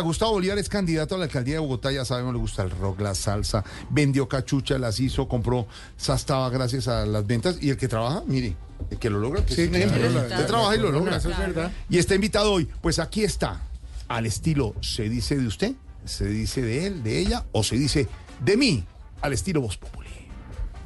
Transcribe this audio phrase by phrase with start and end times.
[0.00, 1.92] Gustavo Bolívar es candidato a la alcaldía de Bogotá.
[1.92, 3.64] Ya sabemos, le gusta el rock, la salsa.
[3.90, 7.56] Vendió cachucha, las hizo, compró sastaba gracias a las ventas.
[7.60, 8.56] Y el que trabaja, mire,
[8.90, 11.16] el que lo logra, pues, Sí, la- trabaja y lo logra.
[11.16, 11.70] Eso es verdad.
[11.88, 12.68] Y está invitado hoy.
[12.80, 13.60] Pues aquí está.
[14.08, 15.72] Al estilo, ¿se dice de usted?
[16.04, 17.44] ¿Se dice de él, de ella?
[17.52, 18.06] ¿O se dice
[18.44, 18.84] de mí?
[19.22, 20.10] Al estilo Voz Populi.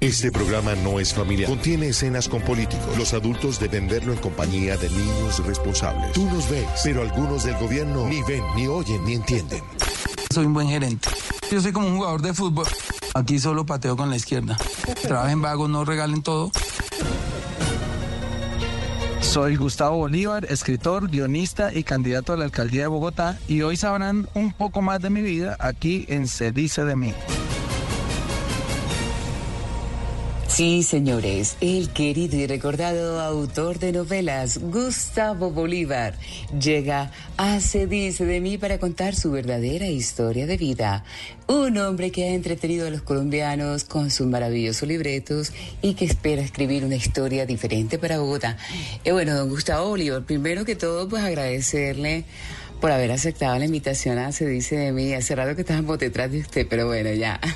[0.01, 1.51] Este programa no es familiar.
[1.51, 2.97] Contiene escenas con políticos.
[2.97, 6.13] Los adultos deben verlo en compañía de niños responsables.
[6.13, 9.61] Tú nos ves, pero algunos del gobierno ni ven, ni oyen, ni entienden.
[10.33, 11.09] Soy un buen gerente.
[11.51, 12.67] Yo soy como un jugador de fútbol.
[13.15, 14.57] Aquí solo pateo con la izquierda.
[15.03, 16.53] Trabajen vagos, no regalen todo.
[19.21, 24.29] Soy Gustavo Bolívar, escritor, guionista y candidato a la alcaldía de Bogotá y hoy sabrán
[24.35, 27.13] un poco más de mi vida aquí en Se dice de mí.
[30.49, 36.15] Sí, señores, el querido y recordado autor de novelas, Gustavo Bolívar,
[36.59, 41.05] llega a Se dice de mí para contar su verdadera historia de vida.
[41.47, 46.43] Un hombre que ha entretenido a los colombianos con sus maravillosos libretos y que espera
[46.43, 48.57] escribir una historia diferente para Bogotá.
[49.05, 52.25] Y bueno, don Gustavo Bolívar, primero que todo, pues agradecerle
[52.81, 55.13] por haber aceptado la invitación a Se dice de mí.
[55.15, 57.41] Hace rato que estábamos detrás de usted, pero bueno, ya.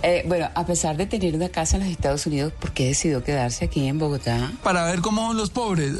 [0.00, 3.24] Eh, bueno, a pesar de tener una casa en los Estados Unidos, ¿por qué decidió
[3.24, 4.52] quedarse aquí en Bogotá?
[4.62, 5.92] Para ver cómo son los pobres.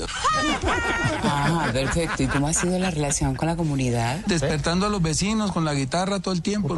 [1.25, 2.23] Ah, perfecto.
[2.23, 4.21] ¿Y cómo ha sido la relación con la comunidad?
[4.27, 6.77] Despertando a los vecinos con la guitarra todo el tiempo.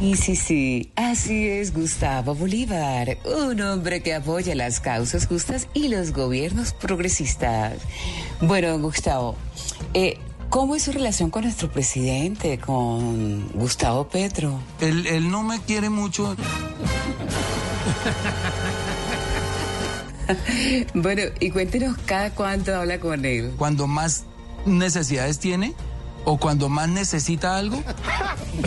[0.00, 5.88] Y sí, sí, así es Gustavo Bolívar, un hombre que apoya las causas justas y
[5.88, 7.78] los gobiernos progresistas.
[8.40, 9.34] Bueno, Gustavo,
[9.94, 10.16] eh,
[10.50, 14.60] ¿cómo es su relación con nuestro presidente, con Gustavo Petro?
[14.80, 16.36] Él, él no me quiere mucho.
[20.92, 23.54] Bueno, y cuéntenos cada cuánto habla con él.
[23.56, 24.24] Cuando más
[24.66, 25.74] necesidades tiene
[26.28, 27.82] o cuando más necesita algo.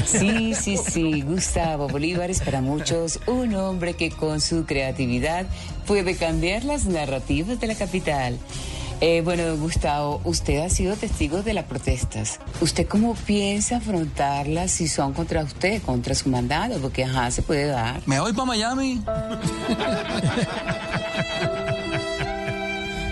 [0.04, 5.46] Sí, sí, sí, Gustavo Bolívar es para muchos un hombre que con su creatividad
[5.86, 8.40] puede cambiar las narrativas de la capital.
[9.00, 12.40] Eh, bueno, Gustavo, usted ha sido testigo de las protestas.
[12.62, 16.80] ¿Usted cómo piensa afrontarlas si son contra usted, contra su mandato?
[16.80, 18.02] Porque ajá, se puede dar.
[18.08, 19.04] Me voy para Miami.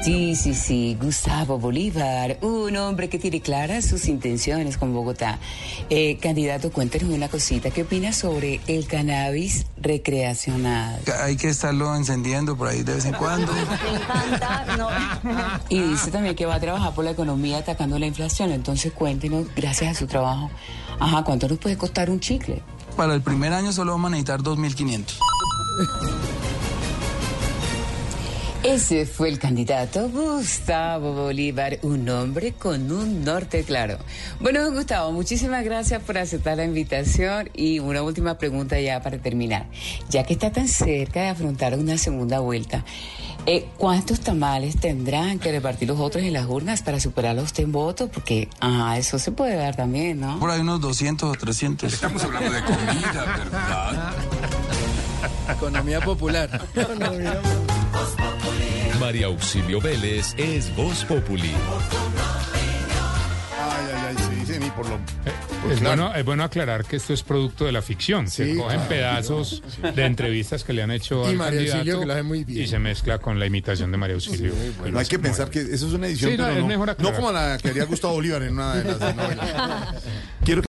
[0.02, 5.40] Sí, sí, sí, Gustavo Bolívar, un hombre que tiene claras sus intenciones con Bogotá.
[5.90, 7.70] Eh, candidato, cuéntenos una cosita.
[7.70, 11.02] ¿Qué opina sobre el cannabis recreacional?
[11.22, 13.52] Hay que estarlo encendiendo por ahí de vez en cuando.
[15.68, 18.52] Y dice también que va a trabajar por la economía atacando la inflación.
[18.52, 20.50] Entonces cuéntenos, gracias a su trabajo,
[21.00, 22.64] ajá, ¿cuánto nos puede costar un chicle?
[22.96, 25.18] Para el primer año solo vamos a necesitar 2.500.
[28.64, 33.98] Ese fue el candidato Gustavo Bolívar, un hombre con un norte claro.
[34.42, 39.68] Bueno, Gustavo, muchísimas gracias por aceptar la invitación y una última pregunta ya para terminar.
[40.10, 42.84] Ya que está tan cerca de afrontar una segunda vuelta,
[43.46, 47.64] eh, ¿cuántos tamales tendrán que repartir los otros en las urnas para superarlo a usted
[47.64, 48.10] en voto?
[48.10, 50.38] Porque, ajá, eso se puede dar también, ¿no?
[50.38, 51.94] Por ahí unos 200 o 300.
[51.94, 54.14] Estamos hablando de comida, ¿verdad?
[55.50, 56.62] Economía popular.
[59.00, 61.52] María Auxilio Vélez es Voz Populi.
[63.62, 64.98] Ay, ay, ay, se dice de mí por lo.
[64.98, 66.04] por Es claro.
[66.04, 68.28] bueno, es bueno aclarar que esto es producto de la ficción.
[68.30, 68.90] Se cogen claro.
[68.90, 69.62] pedazos
[69.96, 72.44] de entrevistas que le han hecho Y al María Auxilio, candidato que lo hace muy
[72.44, 72.64] bien.
[72.64, 74.54] y se mezcla con la imitación de María Auxilio.
[74.92, 76.88] No hay que pensar que eso es una edición, Sí, no, pero es no, mejor
[76.88, 77.16] no aclarar.
[77.16, 79.50] como la que haría Gustavo Bolívar en una de las novelas.
[79.50, 80.56] Quiero que